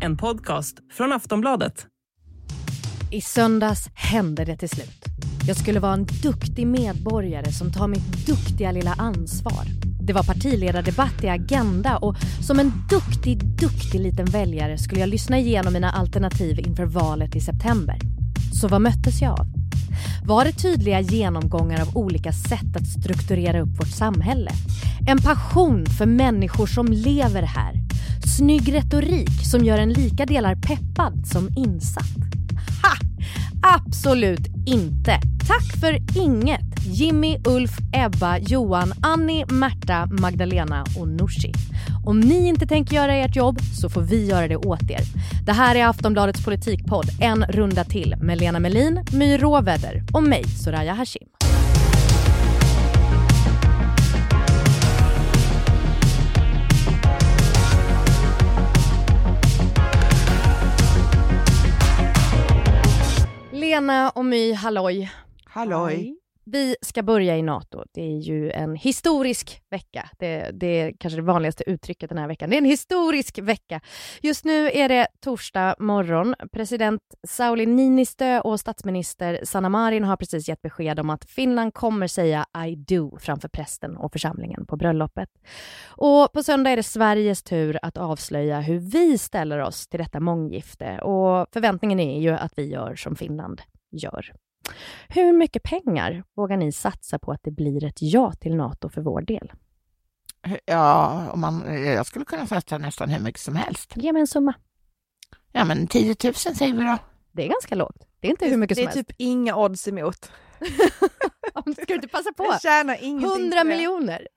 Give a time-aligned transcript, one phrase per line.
[0.00, 1.86] En podcast från Aftonbladet.
[3.10, 5.04] I söndags hände det till slut.
[5.46, 9.64] Jag skulle vara en duktig medborgare som tar mitt duktiga lilla ansvar.
[10.02, 12.16] Det var partiledardebatt i Agenda och
[12.46, 17.40] som en duktig, duktig liten väljare skulle jag lyssna igenom mina alternativ inför valet i
[17.40, 17.98] september.
[18.60, 19.46] Så vad möttes jag av?
[20.26, 24.50] Var det tydliga genomgångar av olika sätt att strukturera upp vårt samhälle?
[25.08, 27.87] En passion för människor som lever här?
[28.36, 32.16] Snygg retorik som gör en lika delar peppad som insatt?
[32.82, 32.96] Ha!
[33.62, 35.20] Absolut inte.
[35.48, 36.86] Tack för inget.
[36.86, 41.52] Jimmy, Ulf, Ebba, Johan, Annie, Märta, Magdalena och Nooshi.
[42.06, 45.00] Om ni inte tänker göra ert jobb så får vi göra det åt er.
[45.46, 50.44] Det här är Aftonbladets politikpodd En runda till med Lena Melin, My Råväder och mig,
[50.44, 51.37] Soraya Hashim.
[63.78, 65.10] Lena och My, halloj.
[65.44, 66.16] Halloj.
[66.52, 67.84] Vi ska börja i NATO.
[67.94, 70.10] Det är ju en historisk vecka.
[70.18, 72.50] Det, det, är kanske det vanligaste uttrycket den här veckan.
[72.50, 73.80] Det är en historisk vecka.
[74.22, 76.34] Just nu är det torsdag morgon.
[76.52, 82.06] President Sauli Niinistö och statsminister Sanna Marin har precis gett besked om att Finland kommer
[82.06, 85.28] säga I do framför prästen och församlingen på bröllopet.
[85.86, 90.20] Och på söndag är det Sveriges tur att avslöja hur vi ställer oss till detta
[90.20, 94.32] månggifte och förväntningen är ju att vi gör som Finland gör.
[95.08, 99.00] Hur mycket pengar vågar ni satsa på att det blir ett ja till NATO för
[99.00, 99.52] vår del?
[100.64, 103.92] Ja, om man, jag skulle kunna satsa nästan hur mycket som helst.
[103.96, 104.54] Ge mig en summa.
[105.52, 106.98] Ja, men 10 000 säger vi då.
[107.32, 108.08] Det är ganska lågt.
[108.20, 109.08] Det är inte hur mycket det som är helst.
[109.08, 110.32] typ inga odds emot.
[111.72, 112.44] Ska du inte passa på?
[112.44, 113.70] Jag tjänar ingenting 100 på det.
[113.70, 114.28] miljoner.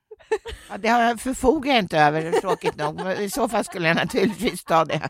[0.68, 2.94] Ja, det har jag förfogar jag inte över, tråkigt nog.
[2.94, 5.08] Men I så fall skulle jag naturligtvis ta det.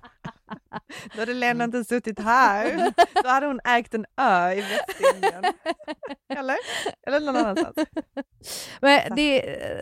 [1.15, 2.93] Då hade Lena inte suttit här.
[3.23, 5.45] Då hade hon ägt en ö i Västindien.
[6.37, 6.57] Eller?
[7.07, 7.77] Eller någon annanstans.
[8.81, 9.41] Men det,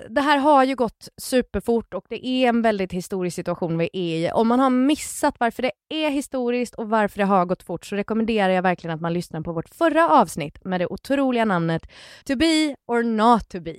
[0.09, 4.29] det här har ju gått superfort och det är en väldigt historisk situation vi är
[4.29, 4.31] i.
[4.33, 7.97] Om man har missat varför det är historiskt och varför det har gått fort så
[7.97, 11.83] rekommenderar jag verkligen att man lyssnar på vårt förra avsnitt med det otroliga namnet
[12.25, 13.75] To be or not to be.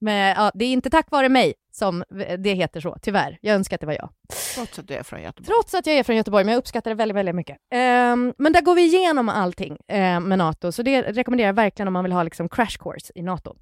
[0.00, 2.04] Men, ja, det är inte tack vare mig som
[2.38, 3.38] det heter så, tyvärr.
[3.40, 4.10] Jag önskar att det var jag.
[4.54, 5.46] Trots att du är från Göteborg.
[5.46, 7.56] Trots att jag är från Göteborg, men jag uppskattar det väldigt, väldigt mycket.
[7.74, 11.86] Ehm, men där går vi igenom allting eh, med NATO, så det rekommenderar jag verkligen
[11.86, 13.54] om man vill ha liksom crash course i NATO.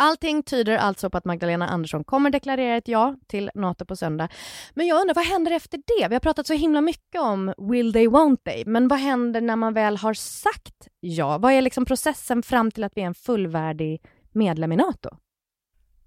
[0.00, 4.28] Allting tyder alltså på att Magdalena Andersson kommer deklarera ett ja till NATO på söndag.
[4.74, 6.08] Men jag undrar, vad händer efter det?
[6.08, 9.56] Vi har pratat så himla mycket om will they, won't they, men vad händer när
[9.56, 11.38] man väl har sagt ja?
[11.38, 15.10] Vad är liksom processen fram till att vi är en fullvärdig medlem i NATO?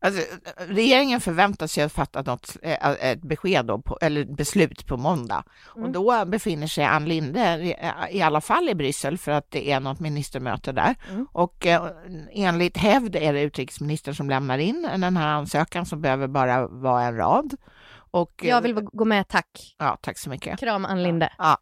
[0.04, 0.22] Alltså,
[0.58, 5.44] regeringen förväntar sig att fatta något, eh, ett besked då eller beslut på måndag.
[5.76, 5.86] Mm.
[5.86, 7.76] Och då befinner sig Ann Linde
[8.12, 10.96] i, alla fall i Bryssel för att det är något ministermöte där.
[11.10, 11.28] Mm.
[11.32, 11.86] Och eh,
[12.32, 17.04] enligt hävd är det utrikesministern som lämnar in den här ansökan som behöver bara vara
[17.04, 17.56] en rad.
[18.12, 19.76] Och, eh, Jag vill gå med, tack.
[19.78, 20.60] Ja, tack så mycket.
[20.60, 21.34] Kram Ann Linde.
[21.38, 21.58] Ja.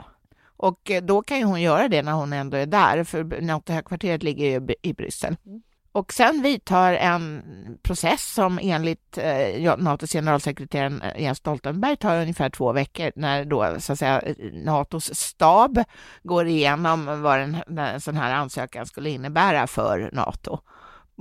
[0.57, 4.23] Och eh, då kan ju hon göra det när hon ändå är där, för NATO-högkvarteret
[4.23, 5.35] ligger ju i Bryssel.
[5.45, 5.61] Mm.
[5.91, 7.44] Och sen vidtar en
[7.81, 13.75] process som enligt eh, NATOs generalsekreterare eh, Jens Stoltenberg tar ungefär två veckor när då
[13.79, 14.23] så att säga
[14.53, 15.83] NATOs stab
[16.23, 20.59] går igenom vad en, en sån här ansökan skulle innebära för NATO.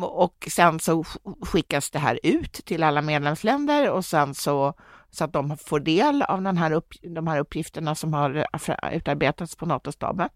[0.00, 1.04] Och sen så
[1.42, 4.74] skickas det här ut till alla medlemsländer och sen så
[5.10, 8.46] så att de får del av den här upp, de här uppgifterna som har
[8.92, 10.28] utarbetats på NATO-staben.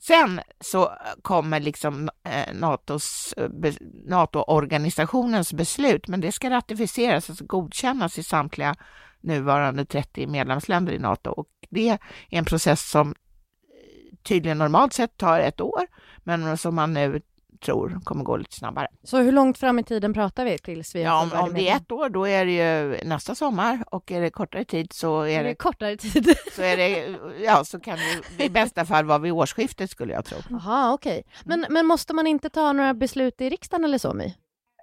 [0.00, 0.92] Sen så
[1.22, 3.72] kommer liksom eh, NATOs, eh,
[4.06, 8.74] NATO-organisationens beslut, men det ska ratificeras, alltså godkännas i samtliga
[9.20, 11.30] nuvarande 30 medlemsländer i NATO.
[11.30, 11.98] Och det är
[12.28, 13.14] en process som eh,
[14.22, 15.86] tydligen normalt sett tar ett år,
[16.24, 17.20] men som man nu
[17.56, 18.88] tror kommer gå lite snabbare.
[19.02, 21.76] Så hur långt fram i tiden pratar vi tills vi Ja, om, om det är
[21.76, 25.28] ett år, då är det ju nästa sommar och är det kortare tid så är
[25.38, 26.34] Är det det, kortare tid?
[26.56, 27.98] så är det, ja, så kan
[28.38, 30.38] det i bästa fall vara vid årsskiftet skulle jag tro.
[30.50, 31.24] Jaha, okej.
[31.44, 34.34] Men, men måste man inte ta några beslut i riksdagen eller så, My?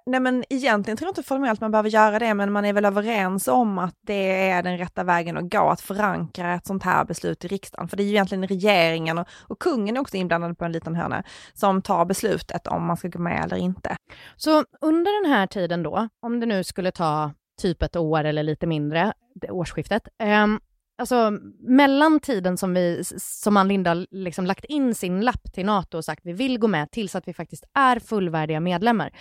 [0.06, 2.84] Nej men egentligen tror jag inte formellt man behöver göra det, men man är väl
[2.84, 7.04] överens om att det är den rätta vägen att gå, att förankra ett sånt här
[7.04, 7.88] beslut i riksdagen.
[7.88, 10.94] För det är ju egentligen regeringen och, och kungen är också inblandad på en liten
[10.94, 11.24] hörna,
[11.54, 13.96] som tar beslutet om man ska gå med eller inte.
[14.36, 18.42] Så under den här tiden då, om det nu skulle ta typ ett år eller
[18.42, 20.60] lite mindre, det årsskiftet, ehm,
[20.98, 25.96] alltså mellan tiden som, vi, som Ann Linda liksom lagt in sin lapp till NATO
[25.96, 29.12] och sagt vi vill gå med tills att vi faktiskt är fullvärdiga medlemmar.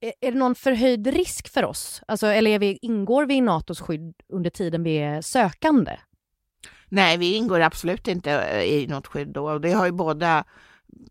[0.00, 2.02] är, är det någon förhöjd risk för oss?
[2.08, 5.96] Alltså, eller är vi, ingår vi i NATOs skydd under tiden vi är sökande?
[6.88, 9.50] Nej, vi ingår absolut inte eh, i något skydd då.
[9.50, 10.44] Och det har ju båda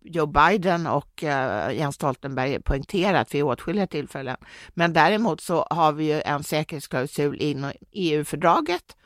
[0.02, 4.38] Joe Biden och uh, Jens Stoltenberg poängterat vid åtskilliga tillfällen.
[4.70, 8.98] Men däremot så har vi ju en säkerhetsklausul inom EU-fördraget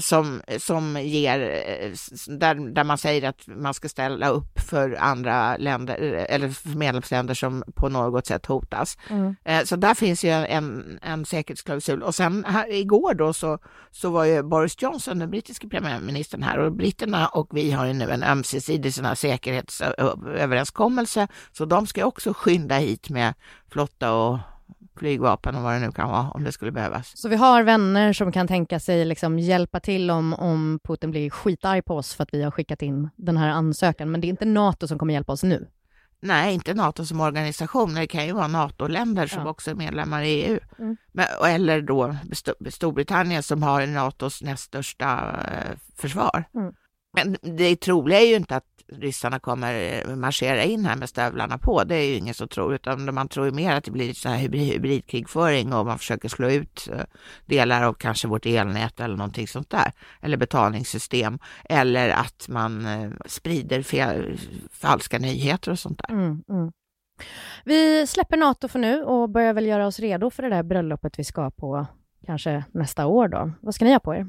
[0.00, 1.92] som, som ger, eh,
[2.38, 6.68] där, där man säger att man ska ställa upp för andra länder, eh, eller för
[6.68, 8.98] medlemsländer som på något sätt hotas.
[9.10, 9.36] Mm.
[9.44, 12.02] Eh, så där finns ju en, en säkerhetsklausul.
[12.02, 13.58] Och sen här, igår då så,
[13.90, 17.92] så var ju Boris Johnson, den brittiske premiärministern här, och britterna och vi har ju
[17.92, 23.34] nu en ömsesidig sån här säkerhetsöverenskommelse, så de ska också skynda hit med
[23.70, 24.38] flotta och
[24.96, 27.16] flygvapen och vad det nu kan vara om det skulle behövas.
[27.16, 31.30] Så vi har vänner som kan tänka sig liksom hjälpa till om, om Putin blir
[31.30, 34.28] skitarg på oss för att vi har skickat in den här ansökan, men det är
[34.28, 35.68] inte NATO som kommer hjälpa oss nu?
[36.24, 39.48] Nej, inte NATO som organisation, det kan ju vara NATO-länder som ja.
[39.48, 40.58] också är medlemmar i EU.
[40.78, 40.96] Mm.
[41.12, 42.16] Men, eller då
[42.70, 46.44] Storbritannien som har NATOs näst största eh, försvar.
[46.54, 46.74] Mm.
[47.12, 51.58] Men det troliga är ju inte att ryssarna kommer eh, marschera in här med stövlarna
[51.58, 51.84] på.
[51.84, 54.28] Det är ju ingen som tror, utan man tror ju mer att det blir så
[54.28, 57.04] här hybrid, hybridkrigföring och man försöker slå ut eh,
[57.46, 59.92] delar av kanske vårt elnät eller någonting sånt där.
[60.20, 61.38] Eller betalningssystem.
[61.64, 64.38] Eller att man eh, sprider fel,
[64.70, 66.14] falska nyheter och sånt där.
[66.14, 66.72] Mm, mm.
[67.64, 71.18] Vi släpper NATO för nu och börjar väl göra oss redo för det där bröllopet
[71.18, 71.86] vi ska på
[72.26, 73.52] kanske nästa år då.
[73.60, 74.26] Vad ska ni ha på er?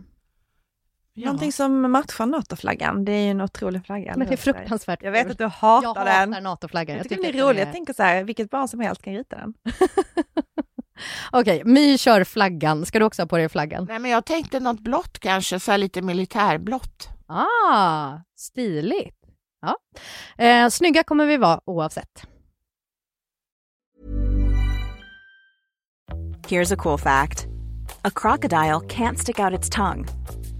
[1.16, 1.26] Ja.
[1.26, 4.14] Någonting som matchar NATO-flaggan, det är ju en otrolig flagga.
[4.18, 6.06] Men det är fruktansvärt Jag vet att du hatar jag den.
[6.06, 6.98] Jag hatar NATO-flaggan.
[6.98, 7.66] Jag, jag tycker den är rolig, är...
[7.66, 9.54] jag tänker så här, vilket barn som helst kan rita den.
[11.32, 12.86] Okej, okay, My kör flaggan.
[12.86, 13.86] Ska du också ha på dig flaggan?
[13.90, 17.10] Nej, men jag tänkte något blått kanske, så lite militärblått.
[17.28, 19.18] Ah, stiligt.
[19.62, 19.78] Ja.
[20.46, 22.28] Eh, snygga kommer vi vara oavsett.
[26.48, 27.48] Here's a cool fact.
[28.02, 30.06] A crocodile can't stick out its tongue.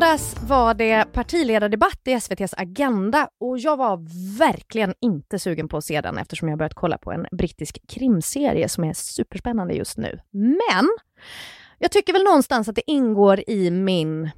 [0.00, 3.98] söndags var det partiledardebatt i SVTs Agenda och jag var
[4.38, 8.68] verkligen inte sugen på att se den eftersom jag börjat kolla på en brittisk krimserie
[8.68, 10.20] som är superspännande just nu.
[10.30, 10.88] Men
[11.78, 14.30] jag tycker väl någonstans att det ingår i min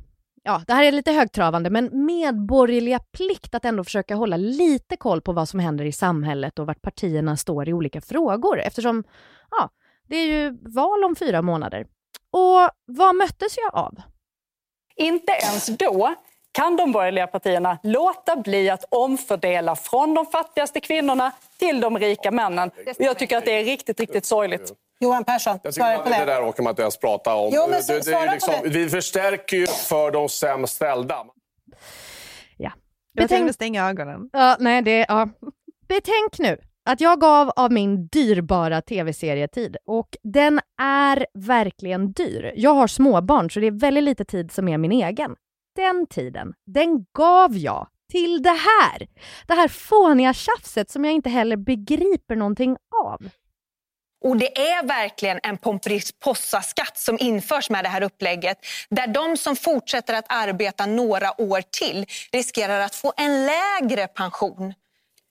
[0.42, 5.20] ja, det här är lite högtravande, men medborgerliga plikt att ändå försöka hålla lite koll
[5.20, 9.04] på vad som händer i samhället och vart partierna står i olika frågor eftersom,
[9.50, 9.70] ja,
[10.08, 11.86] det är ju val om fyra månader.
[12.30, 14.02] Och vad möttes jag av?
[15.00, 16.14] Inte ens då
[16.52, 22.30] kan de borgerliga partierna låta bli att omfördela från de fattigaste kvinnorna till de rika
[22.30, 22.70] männen.
[22.98, 24.72] jag tycker att det är riktigt, riktigt sorgligt.
[25.00, 26.18] Johan Persson, svara på det.
[26.18, 27.50] Det där orkar man inte ens prata om.
[27.54, 31.26] Jo, men det, det är liksom, vi förstärker ju för de sämst ställda.
[32.56, 32.72] Ja.
[33.12, 34.30] Jag tänkte stänga ögonen.
[34.32, 35.28] Ja, nej, det, ja.
[35.88, 42.52] Betänk nu att jag gav av min dyrbara tv-serietid och den är verkligen dyr.
[42.56, 45.36] Jag har småbarn så det är väldigt lite tid som är min egen.
[45.76, 49.06] Den tiden, den gav jag till det här.
[49.46, 53.28] Det här fåniga tjafset som jag inte heller begriper någonting av.
[54.24, 59.56] Och det är verkligen en Pomperipossaskatt som införs med det här upplägget där de som
[59.56, 64.74] fortsätter att arbeta några år till riskerar att få en lägre pension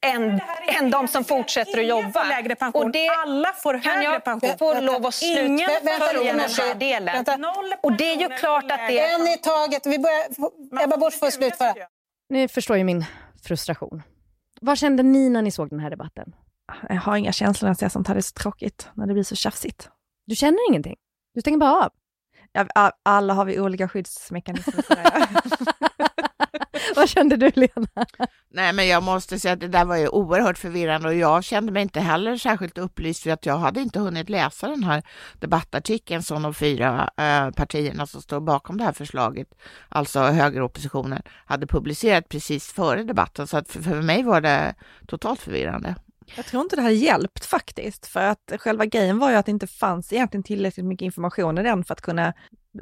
[0.06, 2.10] än, än de som fortsätter att jobba.
[2.12, 2.82] Får lägre pension.
[2.82, 4.58] Och det Alla får högre jag pension.
[4.58, 7.24] få lov att slutfölja den här delen?
[7.82, 8.98] Och det är ju klart att det...
[8.98, 9.86] En i taget.
[9.86, 10.84] Vi börjar...
[10.84, 11.74] Ebba Busch får slutföra.
[12.28, 13.04] Ni förstår ju min
[13.42, 14.02] frustration.
[14.60, 16.34] Vad kände ni när ni såg den här debatten?
[16.88, 18.14] Jag har inga känslor när jag ser sånt här.
[18.14, 19.88] Det är så tråkigt när det blir så tjafsigt.
[20.26, 20.96] Du känner ingenting?
[21.34, 21.90] Du stänger bara av?
[22.52, 25.28] Ja, alla har vi olika skyddsmekanismer.
[26.96, 28.06] Vad kände du Lena?
[28.52, 31.72] Nej, men jag måste säga att det där var ju oerhört förvirrande och jag kände
[31.72, 35.02] mig inte heller särskilt upplyst för att jag hade inte hunnit läsa den här
[35.38, 39.48] debattartikeln som de fyra eh, partierna som står bakom det här förslaget,
[39.88, 43.46] alltså högeroppositionen, hade publicerat precis före debatten.
[43.46, 44.74] Så att för, för mig var det
[45.06, 45.94] totalt förvirrande.
[46.36, 49.52] Jag tror inte det hade hjälpt faktiskt, för att själva grejen var ju att det
[49.52, 52.32] inte fanns egentligen tillräckligt mycket information i den för att kunna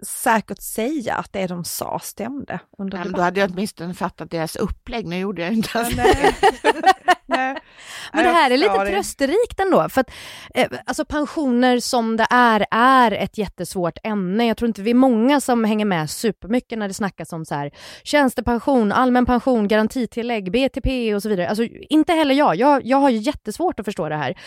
[0.02, 4.56] säkert säga att det de sa stämde under Men då hade jag åtminstone fattat deras
[4.56, 5.96] upplägg, nu gjorde jag inte ens.
[5.96, 6.34] Nej.
[8.12, 8.90] Men det här är lite det.
[8.90, 10.10] trösterikt ändå, för att
[10.54, 14.46] eh, alltså pensioner som det är, är ett jättesvårt ämne.
[14.46, 17.54] Jag tror inte vi är många som hänger med supermycket när det snackas om så
[17.54, 17.70] här
[18.02, 21.48] tjänstepension, allmän pension, garantitillägg, BTP och så vidare.
[21.48, 22.56] Alltså inte heller jag.
[22.56, 24.38] Jag, jag har jättesvårt att förstå det här.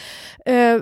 [0.46, 0.82] Eh,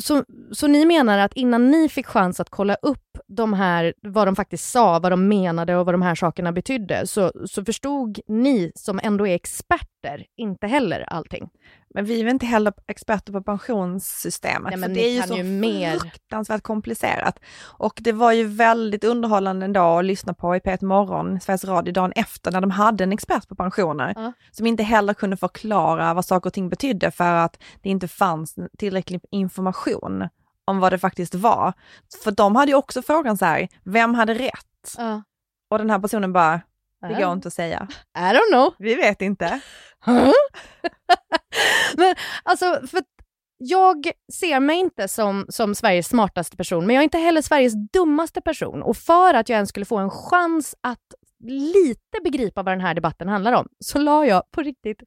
[0.00, 4.28] så, så ni menar att innan ni fick chans att kolla upp de här, vad
[4.28, 8.20] de faktiskt sa, vad de menade och vad de här sakerna betydde, så, så förstod
[8.26, 11.50] ni som ändå är experter inte heller allting?
[11.94, 14.70] Men vi är väl inte heller experter på pensionssystemet.
[14.70, 15.98] Nej, men för det är ju så ju mer.
[15.98, 17.40] fruktansvärt komplicerat.
[17.62, 21.92] Och det var ju väldigt underhållande ändå att lyssna på i P1 Morgon, Sveriges Radio,
[21.92, 24.12] dagen efter när de hade en expert på pensioner.
[24.16, 24.32] Ja.
[24.50, 28.56] Som inte heller kunde förklara vad saker och ting betydde för att det inte fanns
[28.78, 30.28] tillräcklig information
[30.64, 31.72] om vad det faktiskt var.
[32.22, 34.94] För de hade ju också frågan så här, vem hade rätt?
[34.98, 35.22] Ja.
[35.70, 36.60] Och den här personen bara,
[37.08, 37.88] det går inte att säga.
[38.18, 38.74] I don't know.
[38.78, 39.60] Vi vet inte.
[41.96, 43.02] men alltså, för
[43.58, 47.72] jag ser mig inte som, som Sveriges smartaste person, men jag är inte heller Sveriges
[47.92, 48.82] dummaste person.
[48.82, 51.14] Och för att jag ens skulle få en chans att
[51.48, 55.02] lite begripa vad den här debatten handlar om, så la jag på riktigt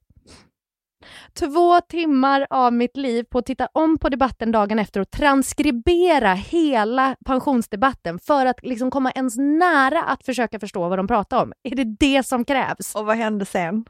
[1.32, 6.34] två timmar av mitt liv på att titta om på debatten dagen efter och transkribera
[6.34, 11.52] hela pensionsdebatten för att liksom komma ens nära att försöka förstå vad de pratar om.
[11.62, 12.94] Är det det som krävs?
[12.94, 13.84] Och vad hände sen?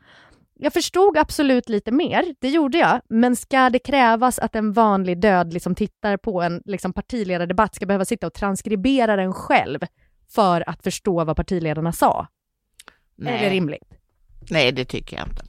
[0.58, 5.20] Jag förstod absolut lite mer, det gjorde jag, men ska det krävas att en vanlig
[5.20, 9.78] dödlig som tittar på en liksom, partiledardebatt ska behöva sitta och transkribera den själv
[10.28, 12.26] för att förstå vad partiledarna sa?
[13.22, 13.94] Är det rimligt?
[14.50, 15.42] Nej, det tycker jag inte.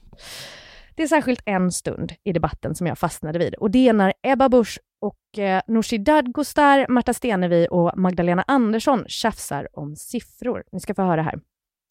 [0.98, 4.12] Det är särskilt en stund i debatten som jag fastnade vid och det är när
[4.22, 10.64] Ebba Busch och eh, Nooshi Dadgostar, Märta Stenevi och Magdalena Andersson tjafsar om siffror.
[10.72, 11.38] Ni ska få höra här.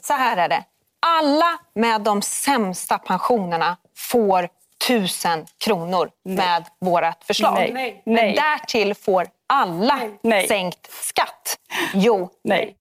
[0.04, 0.64] Så här är det.
[1.06, 4.50] Alla med de sämsta pensionerna får
[4.88, 7.54] tusen kronor med vårt förslag.
[7.54, 7.74] Nej.
[7.74, 8.02] Nej.
[8.06, 8.36] Men Nej.
[8.36, 10.48] därtill får alla Nej.
[10.48, 11.58] sänkt skatt.
[11.94, 12.30] Jo.
[12.44, 12.76] Nej.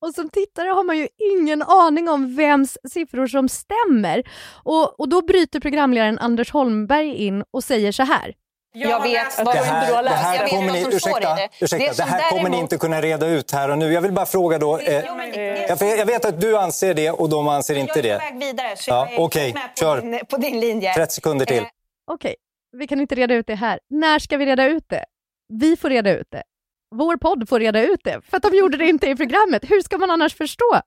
[0.00, 4.22] Och som tittare har man ju ingen aning om vems siffror som stämmer.
[4.64, 8.34] Och, och då bryter programledaren Anders Holmberg in och säger så här.
[8.74, 11.34] Jag vet Det vad Det här, det här kommer vad ni, som står i ursäkta,
[11.34, 11.48] det.
[11.64, 13.92] ursäkta, Det det här kommer ni inte kunna reda ut här och nu.
[13.92, 14.78] Jag vill bara fråga då.
[14.78, 18.06] Eh, Jo, men det- jag, vet att du anser det och de anser inte Jag
[18.06, 18.30] är på det.
[18.30, 20.00] väg vidare, så Ja, jag är okej, med på, kör.
[20.00, 20.94] din, på din linje.
[20.94, 21.56] 30 sekunder till.
[21.62, 21.68] Eh,
[22.10, 22.34] Okej,
[22.76, 23.80] vi kan inte reda ut det här.
[23.90, 25.04] När ska vi reda ut det?
[25.48, 26.42] Vi får reda ut det.
[26.90, 29.70] Vår podd får reda ut det, för att de gjorde det inte i programmet.
[29.70, 30.80] Hur ska man annars förstå?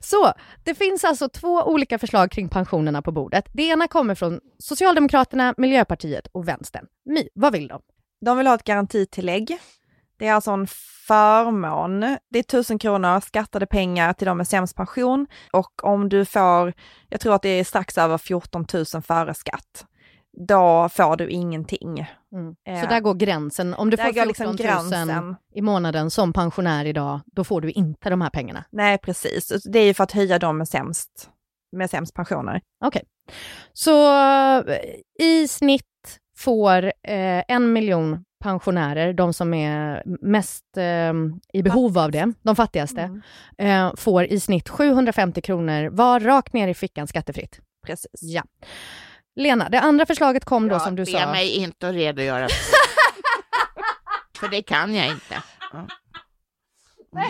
[0.00, 0.32] Så,
[0.64, 3.44] det finns alltså två olika förslag kring pensionerna på bordet.
[3.52, 6.86] Det ena kommer från Socialdemokraterna, Miljöpartiet och Vänstern.
[7.04, 7.80] My, vad vill de?
[8.24, 9.58] De vill ha ett garantitillägg.
[10.18, 10.66] Det är alltså en
[11.06, 12.00] förmån.
[12.30, 16.72] Det är tusen kronor skattade pengar till de med sämst pension och om du får,
[17.08, 19.86] jag tror att det är strax över 14 000 före skatt,
[20.48, 21.98] då får du ingenting.
[22.32, 22.80] Mm.
[22.82, 23.74] Så där går gränsen.
[23.74, 25.36] Om du får går 14 liksom 000 gränsen.
[25.54, 28.64] i månaden som pensionär idag, då får du inte de här pengarna.
[28.70, 29.48] Nej, precis.
[29.64, 31.30] Det är ju för att höja dem med sämst,
[31.76, 32.60] med sämst pensioner.
[32.84, 33.02] Okej.
[33.72, 34.12] Så
[34.60, 34.76] eh,
[35.20, 35.84] i snitt
[36.36, 41.12] får eh, en miljon pensionärer, de som är mest eh,
[41.52, 43.86] i behov av det, de fattigaste, Mm.
[43.86, 47.60] eh, får i snitt 750 kronor var rakt ner i fickan skattefritt.
[47.86, 48.10] Precis.
[48.22, 48.42] Ja.
[49.40, 51.30] Lena, det andra förslaget kom då Ja, som du be sa.
[51.32, 52.56] mig inte att redogöra för
[54.40, 55.42] För det kan jag inte.
[55.72, 55.86] Ja.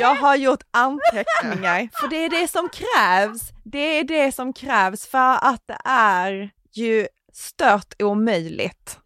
[0.00, 3.40] Jag har gjort anteckningar, för det är det som krävs.
[3.64, 8.98] Det är det som krävs för att det är ju stört omöjligt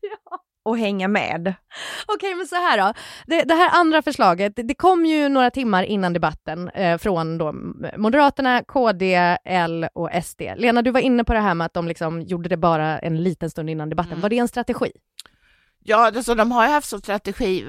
[0.64, 1.54] att hänga med.
[2.06, 2.92] Okej, men så här då.
[3.26, 7.38] Det, det här andra förslaget, det, det kom ju några timmar innan debatten eh, från
[7.38, 7.52] då
[7.96, 10.40] Moderaterna, KD, L och SD.
[10.56, 13.22] Lena, du var inne på det här med att de liksom gjorde det bara en
[13.22, 14.12] liten stund innan debatten.
[14.12, 14.22] Mm.
[14.22, 14.92] Var det en strategi?
[15.86, 17.66] Ja, det, så de har ju haft som strategi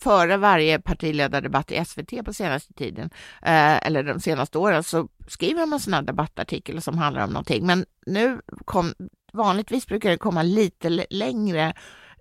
[0.00, 3.10] före varje partiledardebatt i SVT på senaste tiden,
[3.42, 7.30] eh, eller de senaste åren, så skriver de en sån här debattartikel som handlar om
[7.30, 7.66] någonting.
[7.66, 8.94] Men nu kom,
[9.32, 11.74] vanligtvis brukar det komma lite längre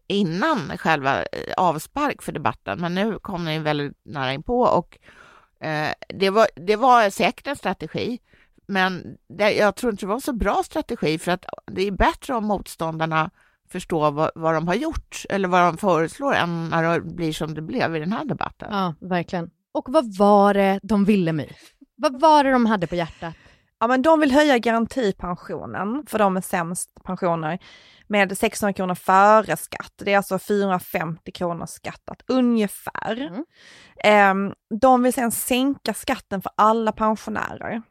[0.07, 4.97] innan själva eh, avspark för debatten, men nu kom den väldigt nära inpå och
[5.67, 8.19] eh, det, var, det var säkert en strategi,
[8.67, 11.91] men det, jag tror inte det var en så bra strategi för att det är
[11.91, 13.31] bättre om motståndarna
[13.69, 17.53] förstår vad, vad de har gjort eller vad de föreslår än när det blir som
[17.53, 18.69] det blev i den här debatten.
[18.71, 19.49] Ja, verkligen.
[19.71, 21.49] Och vad var det de ville My?
[21.95, 23.35] Vad var det de hade på hjärtat?
[23.79, 27.59] Ja men de vill höja garantipensionen för de med sämst pensioner
[28.07, 29.93] med 600 kronor före skatt.
[29.97, 33.43] Det är alltså 450 kronor skattat ungefär.
[34.03, 34.53] Mm.
[34.79, 37.81] De vill sen sänka skatten för alla pensionärer.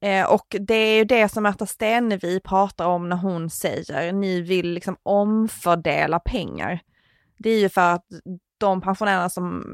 [0.00, 4.40] Eh, och det är ju det som Märta Stenevi pratar om när hon säger ni
[4.40, 6.80] vill liksom omfördela pengar.
[7.38, 8.06] Det är ju för att
[8.58, 9.64] de pensionärerna som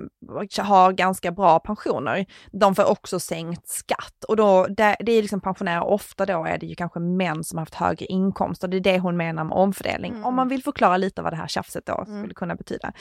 [0.59, 4.25] har ganska bra pensioner, de får också sänkt skatt.
[4.29, 7.59] Och då, det, det är liksom pensionärer, ofta då är det ju kanske män som
[7.59, 8.69] har haft högre inkomster.
[8.69, 10.13] Det är det hon menar med omfördelning.
[10.13, 10.25] Mm.
[10.25, 12.21] Om man vill förklara lite vad det här tjafset då mm.
[12.21, 12.93] skulle kunna betyda.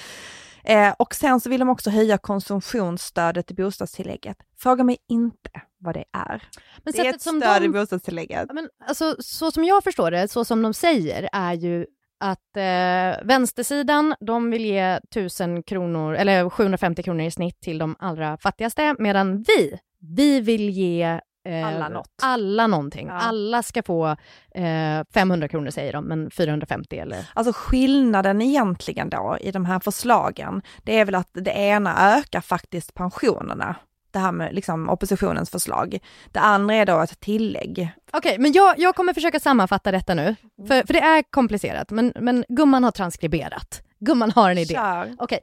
[0.63, 4.37] Eh, och sen så vill de också höja konsumtionsstödet till bostadstillägget.
[4.59, 6.43] Fråga mig inte vad det är.
[6.83, 7.65] Men det är ett stöd de...
[7.65, 8.47] i bostadstillägget.
[8.53, 11.85] Men, alltså, så som jag förstår det, så som de säger, är ju
[12.21, 17.95] att eh, vänstersidan, de vill ge 1000 kronor, eller 750 kronor i snitt till de
[17.99, 22.09] allra fattigaste, medan vi, vi vill ge eh, alla något.
[22.21, 23.07] Alla någonting.
[23.07, 23.13] Ja.
[23.13, 24.07] Alla ska få
[24.55, 27.29] eh, 500 kronor säger de, men 450 eller?
[27.33, 32.41] Alltså skillnaden egentligen då i de här förslagen, det är väl att det ena ökar
[32.41, 33.75] faktiskt pensionerna
[34.13, 35.99] det här med liksom oppositionens förslag.
[36.31, 37.91] Det andra är då ett tillägg.
[38.11, 40.35] Okej, okay, men jag, jag kommer försöka sammanfatta detta nu,
[40.67, 43.83] för, för det är komplicerat, men, men gumman har transkriberat.
[43.99, 44.79] Gumman har en idé.
[44.79, 45.15] Okej.
[45.19, 45.39] Okay.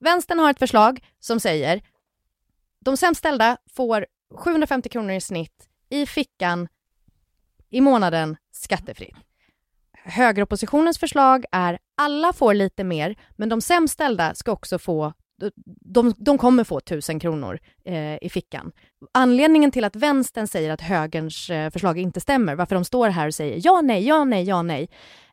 [0.00, 1.80] Vänstern har ett förslag som säger
[2.84, 6.68] de sämst ställda får 750 kronor i snitt i fickan
[7.70, 9.16] i månaden skattefritt.
[10.04, 15.12] Högeroppositionens förslag är alla får lite mer, men de sämst ställda ska också få
[15.64, 18.72] de, de kommer få tusen kronor eh, i fickan.
[19.12, 23.26] Anledningen till att vänstern säger att högerns eh, förslag inte stämmer, varför de står här
[23.26, 24.88] och säger ja, nej, ja, nej, ja, nej,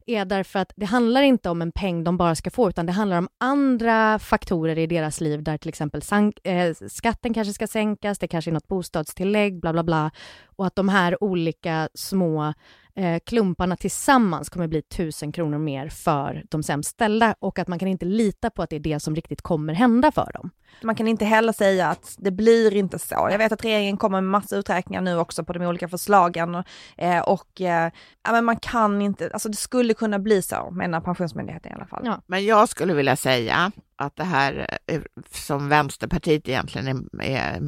[0.05, 2.91] är därför att det handlar inte om en peng de bara ska få, utan det
[2.91, 7.67] handlar om andra faktorer i deras liv där till exempel sank, eh, skatten kanske ska
[7.67, 10.11] sänkas, det kanske är något bostadstillägg, bla bla bla.
[10.45, 12.53] Och att de här olika små
[12.95, 17.79] eh, klumparna tillsammans kommer bli tusen kronor mer för de sämst ställda och att man
[17.79, 20.49] kan inte lita på att det är det som riktigt kommer hända för dem.
[20.81, 23.27] Man kan inte heller säga att det blir inte så.
[23.31, 26.63] Jag vet att regeringen kommer med massa uträkningar nu också på de olika förslagen
[26.97, 27.91] eh, och eh,
[28.31, 32.01] men man kan inte, alltså det skulle kunna bli så menar Pensionsmyndigheten i alla fall.
[32.05, 32.21] Ja.
[32.27, 37.61] Men jag skulle vilja säga att det här eh, som Vänsterpartiet egentligen är, är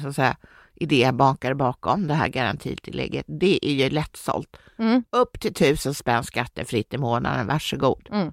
[0.00, 0.36] så att säga,
[0.80, 4.56] idé bakar bakom det här garantitillägget, det är ju lättsålt.
[4.78, 5.04] Mm.
[5.10, 8.08] Upp till tusen spänn skattefritt i månaden, varsågod.
[8.12, 8.32] Mm.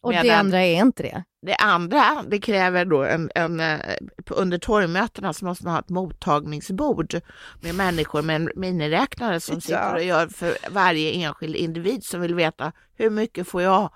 [0.00, 1.24] Och Medan det andra är inte det?
[1.42, 3.78] Det andra, det kräver då en, en eh,
[4.30, 7.20] under torgmötena så måste man ha ett mottagningsbord
[7.60, 12.34] med människor med en miniräknare som sitter och gör för varje enskild individ som vill
[12.34, 13.90] veta hur mycket får jag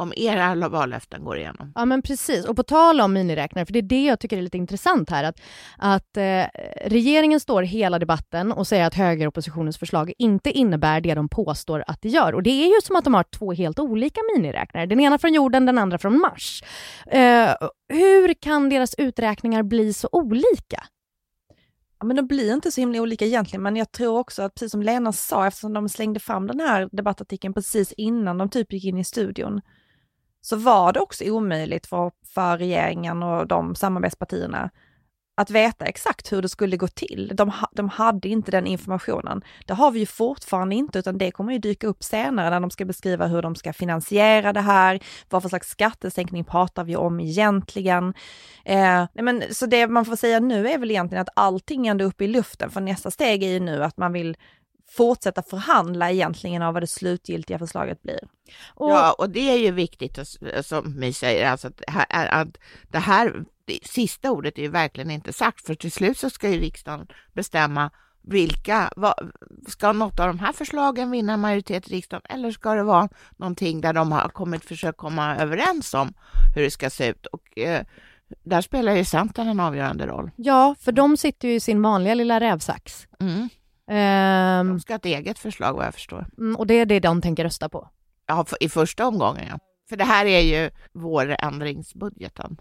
[0.00, 1.72] om era vallöften går igenom.
[1.74, 4.42] Ja men precis, och på tal om miniräknare, för det är det jag tycker är
[4.42, 5.40] lite intressant här, att,
[5.76, 6.44] att eh,
[6.84, 12.02] regeringen står hela debatten och säger att högeroppositionens förslag inte innebär det de påstår att
[12.02, 12.34] det gör.
[12.34, 15.34] Och det är ju som att de har två helt olika miniräknare, den ena från
[15.34, 16.62] jorden, den andra från Mars.
[17.06, 17.50] Eh,
[17.88, 20.84] hur kan deras uträkningar bli så olika?
[22.00, 24.70] Ja, men de blir inte så himla olika egentligen, men jag tror också att precis
[24.70, 28.84] som Lena sa, eftersom de slängde fram den här debattartikeln precis innan de typ gick
[28.84, 29.60] in i studion,
[30.40, 34.70] så var det också omöjligt för, för regeringen och de samarbetspartierna
[35.38, 37.32] att veta exakt hur det skulle gå till.
[37.34, 39.42] De, de hade inte den informationen.
[39.66, 42.70] Det har vi ju fortfarande inte, utan det kommer ju dyka upp senare när de
[42.70, 45.00] ska beskriva hur de ska finansiera det här.
[45.28, 48.14] Vad för slags skattesänkning pratar vi om egentligen?
[48.64, 52.04] Eh, men, så det man får säga nu är väl egentligen att allting är ändå
[52.04, 54.36] uppe i luften, för nästa steg är ju nu att man vill
[54.90, 58.20] fortsätta förhandla egentligen av vad det slutgiltiga förslaget blir.
[58.74, 58.90] Och...
[58.90, 60.18] Ja, och det är ju viktigt
[60.62, 62.48] som ni säger, alltså att, att
[62.90, 66.48] det här det sista ordet är ju verkligen inte sagt, för till slut så ska
[66.48, 67.90] ju riksdagen bestämma
[68.22, 69.14] vilka, vad,
[69.68, 73.80] ska något av de här förslagen vinna majoritet i riksdagen eller ska det vara någonting
[73.80, 76.14] där de har kommit försöka komma överens om
[76.54, 77.26] hur det ska se ut?
[77.26, 77.84] Och, eh,
[78.42, 80.30] där spelar ju Centern en avgörande roll.
[80.36, 83.06] Ja, för de sitter ju i sin vanliga lilla rävsax.
[83.20, 83.48] Mm.
[83.90, 86.26] Um, de ska ha ett eget förslag vad jag förstår.
[86.38, 87.88] Mm, och det är det de tänker rösta på?
[88.26, 89.58] Ja, i första omgången ja.
[89.88, 92.56] För det här är ju vårändringsbudgeten.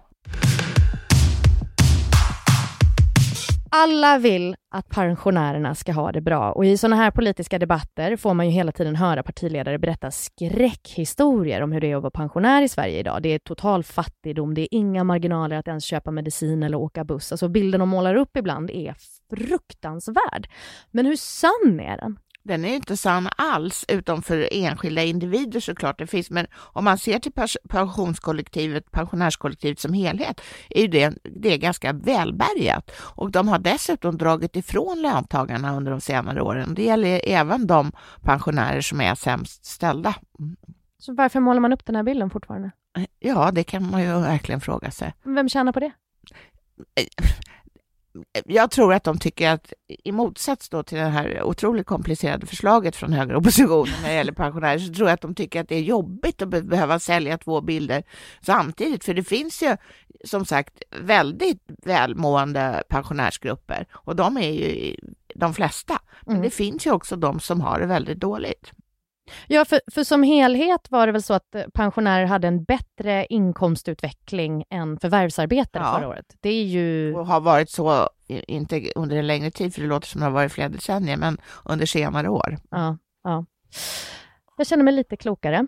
[3.79, 8.33] Alla vill att pensionärerna ska ha det bra och i sådana här politiska debatter får
[8.33, 12.61] man ju hela tiden höra partiledare berätta skräckhistorier om hur det är att vara pensionär
[12.61, 13.23] i Sverige idag.
[13.23, 17.31] Det är total fattigdom, det är inga marginaler att ens köpa medicin eller åka buss.
[17.31, 18.95] Alltså bilden de målar upp ibland är
[19.29, 20.47] fruktansvärd.
[20.91, 22.17] Men hur sann är den?
[22.47, 26.29] Den är inte sann alls, utom för enskilda individer såklart det finns.
[26.29, 27.31] Men om man ser till
[27.69, 32.91] pensionskollektivet, pensionärskollektivet som helhet, är det, det är ganska välbärgat.
[33.15, 36.73] Och de har dessutom dragit ifrån löntagarna under de senare åren.
[36.73, 40.15] Det gäller även de pensionärer som är sämst ställda.
[40.99, 42.71] Så varför målar man upp den här bilden fortfarande?
[43.19, 45.13] Ja, det kan man ju verkligen fråga sig.
[45.23, 45.91] Vem tjänar på det?
[48.45, 52.95] Jag tror att de tycker att i motsats då till det här otroligt komplicerade förslaget
[52.95, 55.81] från högeroppositionen när det gäller pensionärer så tror jag att de tycker att det är
[55.81, 58.03] jobbigt att be behöva sälja två bilder
[58.41, 59.03] samtidigt.
[59.03, 59.77] För det finns ju
[60.25, 64.95] som sagt väldigt välmående pensionärsgrupper och de är ju
[65.35, 65.99] de flesta.
[66.25, 66.43] Men Mm.
[66.43, 68.71] det finns ju också de som har det väldigt dåligt.
[69.47, 73.25] Ja, för, för som helhet var det väl så att eh, pensionärer hade en bättre
[73.29, 75.93] inkomstutveckling än förvärvsarbetare Ja.
[75.97, 76.25] förra året.
[76.41, 77.15] Det är ju...
[77.15, 80.31] Och har varit så, inte under en längre tid, för det låter som det har
[80.31, 82.57] varit flera decennier, men under senare år.
[82.71, 83.45] Ja, ja.
[84.57, 85.67] Jag känner mig lite klokare.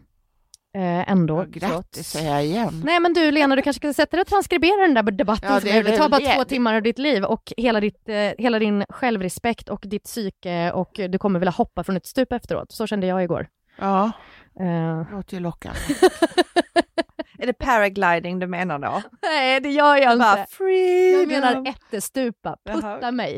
[0.78, 1.38] Eh, ändå.
[1.38, 2.82] Ja, grattis säger jag igen.
[2.86, 5.60] Nej men du Lena, du kanske ska sätta dig och transkribera den där debatten Ja,
[5.64, 5.78] mig.
[5.78, 6.34] är Det tar bara det.
[6.36, 10.72] två timmar av ditt liv och hela, ditt, eh, hela din självrespekt och ditt psyke
[10.72, 12.72] och du kommer vilja hoppa från ett stup efteråt.
[12.72, 13.48] Så kände jag igår.
[13.80, 14.12] Ja,
[14.60, 15.80] Eh, låter ju lockande.
[17.42, 19.02] Är det paragliding du menar då?
[19.22, 20.52] nej, det gör jag Bara inte.
[20.56, 21.32] freedom.
[21.32, 23.12] Jag menar ättestupa, putta Jaha.
[23.12, 23.36] mig.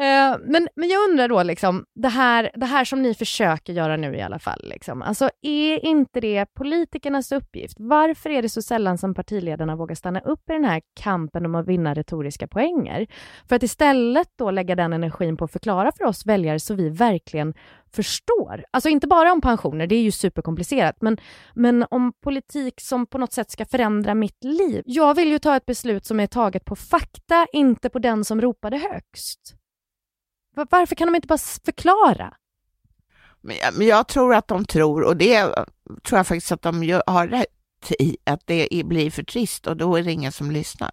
[0.00, 3.96] Eh, men, men jag undrar då, liksom, det, här, det här som ni försöker göra
[3.96, 7.76] nu i alla fall, liksom, alltså, är inte det politikernas uppgift?
[7.78, 11.54] Varför är det så sällan som partiledarna vågar stanna upp i den här kampen om
[11.54, 13.06] att vinna retoriska poänger?
[13.48, 16.88] För att istället då lägga den energin på att förklara för oss väljare så vi
[16.88, 17.54] verkligen
[17.94, 18.64] förstår.
[18.70, 21.18] Alltså inte bara om pensioner, det är ju superkomplicerat, men,
[21.54, 24.82] men om politik som på något sätt ska förändra mitt liv.
[24.86, 28.40] Jag vill ju ta ett beslut som är taget på fakta, inte på den som
[28.40, 29.54] ropade högst.
[30.70, 32.34] Varför kan de inte bara förklara?
[33.40, 35.44] Men jag, men jag tror att de tror, och det
[36.02, 37.46] tror jag faktiskt att de gör, har rätt
[37.98, 40.90] i, att det blir för trist och då är det ingen som lyssnar.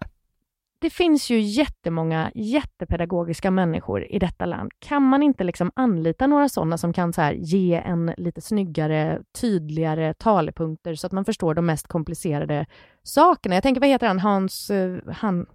[0.80, 4.72] Det finns ju jättemånga jättepedagogiska människor i detta land.
[4.78, 10.14] Kan man inte liksom anlita några sådana som kan så ge en lite snyggare, tydligare
[10.14, 12.66] talepunkter så att man förstår de mest komplicerade
[13.02, 13.54] sakerna?
[13.54, 15.46] Jag tänker, vad heter han, Hans, eh, han,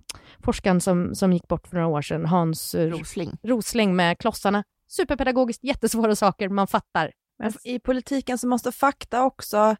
[0.43, 3.37] forskaren som, som gick bort för några år sedan, Hans eh, Rosling.
[3.43, 4.63] Rosling med klossarna.
[4.87, 7.11] Superpedagogiskt, jättesvåra saker, man fattar.
[7.39, 9.75] Men i politiken så måste fakta också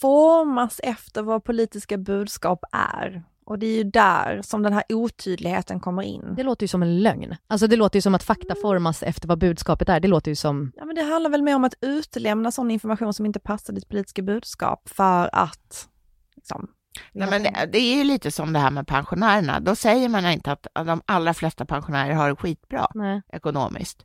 [0.00, 3.24] formas efter vad politiska budskap är.
[3.46, 6.34] Och det är ju där som den här otydligheten kommer in.
[6.36, 7.36] Det låter ju som en lögn.
[7.46, 10.00] Alltså det låter ju som att fakta formas efter vad budskapet är.
[10.00, 10.72] Det låter ju som...
[10.76, 13.88] Ja, men det handlar väl mer om att utelämna sån information som inte passar ditt
[13.88, 15.88] politiska budskap för att
[16.36, 16.68] liksom,
[17.12, 19.60] Nej, men det, det är ju lite som det här med pensionärerna.
[19.60, 23.22] Då säger man inte att de allra flesta pensionärer har det skitbra Nej.
[23.32, 24.04] ekonomiskt.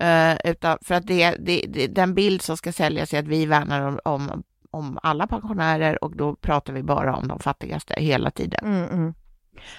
[0.00, 3.46] Eh, utan för att det, det, det, den bild som ska säljas är att vi
[3.46, 8.30] värnar om, om, om alla pensionärer och då pratar vi bara om de fattigaste hela
[8.30, 8.64] tiden.
[8.64, 9.14] Mm, mm.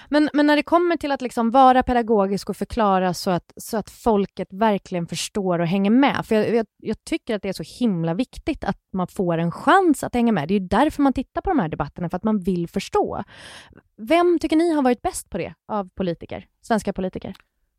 [0.09, 3.77] Men, men när det kommer till att liksom vara pedagogisk och förklara så att, så
[3.77, 6.25] att folket verkligen förstår och hänger med.
[6.25, 9.51] För jag, jag, jag tycker att det är så himla viktigt att man får en
[9.51, 10.47] chans att hänga med.
[10.47, 13.23] Det är ju därför man tittar på de här debatterna, för att man vill förstå.
[13.97, 16.47] Vem tycker ni har varit bäst på det av politiker?
[16.61, 17.35] Svenska politiker?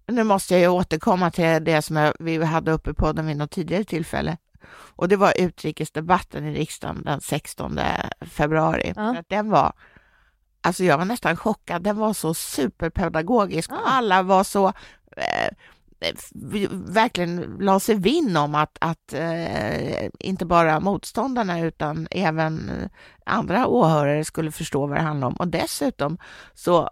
[0.06, 3.36] Nu måste jag ju återkomma till det som jag, vi hade uppe på podden vid
[3.36, 4.36] något tidigare tillfälle.
[4.96, 7.80] Och det var utrikesdebatten i riksdagen den 16
[8.20, 8.92] februari.
[8.96, 9.12] Ja.
[9.12, 9.72] För att den var,
[10.60, 13.80] alltså jag var nästan chockad, den var så superpedagogisk Ja.
[13.84, 14.66] alla var så
[15.16, 15.50] eh,
[16.70, 22.70] verkligen la sig vinn om att, att eh, inte bara motståndarna utan även
[23.26, 25.36] andra åhörare skulle förstå vad det handlade om.
[25.36, 26.18] Och dessutom
[26.54, 26.90] så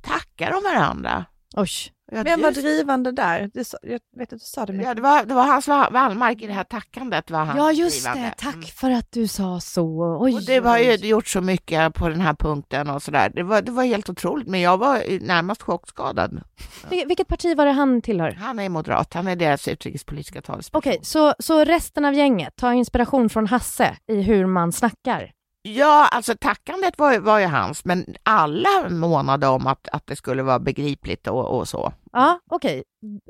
[0.00, 1.24] tackar de varandra.
[1.56, 1.68] Oj.
[2.12, 3.50] Ja, Vem var drivande där?
[3.54, 4.72] Du jag vet att du sa det.
[4.72, 4.84] Men...
[4.86, 7.30] Ja, det var, det var Hans Wa- Wallmark i det här tackandet.
[7.30, 8.22] Var han Ja, just drivande.
[8.22, 8.34] det.
[8.44, 8.66] Tack Mm.
[8.66, 10.16] för att du sa så.
[10.20, 13.32] Oj, Och det har ju gjort så mycket på den här punkten och sådär.
[13.34, 16.42] Det var, det var helt otroligt, men jag var närmast chockskadad.
[16.90, 18.30] Vil- Vilket parti var det han tillhör?
[18.32, 20.78] Han är moderat, han är deras utrikespolitiska talesperson.
[20.78, 25.30] Okej, så, så resten av gänget, ta inspiration från Hasse i hur man snackar.
[25.62, 30.16] Ja, alltså tackandet var, ju- var ju hans, men alla månade om att, att det
[30.16, 31.92] skulle vara begripligt och, och så.
[32.12, 32.82] Ja, okej.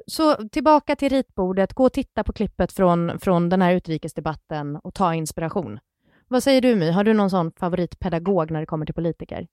[0.06, 4.94] Så tillbaka till ritbordet, gå och titta på klippet från, från den här utrikesdebatten och
[4.94, 5.78] ta inspiration.
[6.28, 9.46] Vad säger du My, har du någon sån favoritpedagog när det kommer till politiker?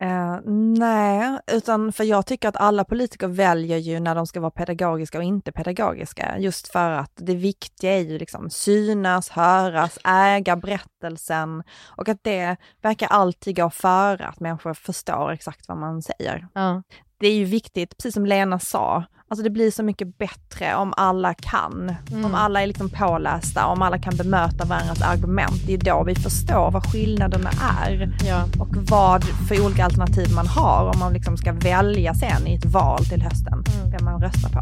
[0.00, 0.40] Eh,
[0.78, 5.18] nej, utan för jag tycker att alla politiker väljer ju när de ska vara pedagogiska
[5.18, 6.38] och inte pedagogiska.
[6.38, 12.56] Just för att det viktiga är ju liksom synas, höras, äga berättelsen och att det
[12.82, 16.48] verkar alltid gå före att människor förstår exakt vad man säger.
[16.54, 16.82] Ja
[17.20, 20.94] det är ju viktigt, precis som Lena sa, alltså det blir så mycket bättre om
[20.96, 22.24] alla kan, Mm.
[22.24, 25.66] om alla är liksom pålästa, om alla kan bemöta varandras argument.
[25.66, 28.42] Det är då vi förstår vad skillnaderna är Ja.
[28.60, 32.64] och vad för olika alternativ man har om man liksom ska välja sen i ett
[32.64, 34.60] val till hösten, vem man röstar på.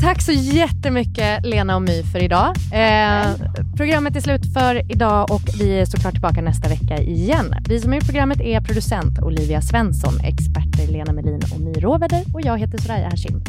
[0.00, 2.48] Tack så jättemycket Lena och My för idag.
[2.72, 3.34] Eh,
[3.76, 7.54] programmet är slut för idag och vi är såklart tillbaka nästa vecka igen.
[7.68, 12.24] Vi som har gjort programmet är producent Olivia Svensson, experter Lena Melin och My Råväder
[12.34, 13.42] och jag heter Soraya Hashim.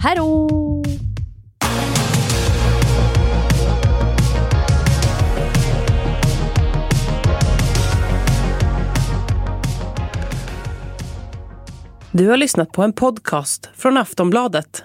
[0.00, 0.48] Hej då!
[12.12, 14.84] Du har lyssnat på en podcast från Aftonbladet.